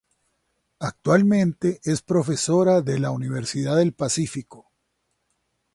[0.79, 4.71] Actualmente es profesora de la Universidad del Pacífico.